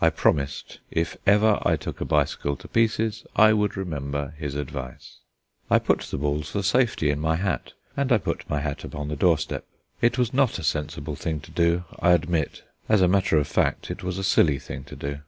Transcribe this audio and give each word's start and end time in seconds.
I 0.00 0.08
promised, 0.08 0.78
if 0.92 1.16
ever 1.26 1.58
I 1.64 1.74
took 1.74 2.00
a 2.00 2.04
bicycle 2.04 2.54
to 2.58 2.68
pieces 2.68 3.24
I 3.34 3.52
would 3.52 3.76
remember 3.76 4.32
his 4.38 4.54
advice. 4.54 5.16
I 5.68 5.80
put 5.80 5.98
the 6.02 6.16
balls 6.16 6.48
for 6.48 6.62
safety 6.62 7.10
in 7.10 7.18
my 7.18 7.34
hat, 7.34 7.72
and 7.96 8.12
I 8.12 8.18
put 8.18 8.48
my 8.48 8.60
hat 8.60 8.84
upon 8.84 9.08
the 9.08 9.16
doorstep. 9.16 9.64
It 10.00 10.16
was 10.16 10.32
not 10.32 10.60
a 10.60 10.62
sensible 10.62 11.16
thing 11.16 11.40
to 11.40 11.50
do, 11.50 11.82
I 11.98 12.12
admit. 12.12 12.62
As 12.88 13.02
a 13.02 13.08
matter 13.08 13.36
of 13.36 13.48
fact, 13.48 13.90
it 13.90 14.04
was 14.04 14.16
a 14.16 14.22
silly 14.22 14.60
thing 14.60 14.84
to 14.84 14.94
do. 14.94 15.18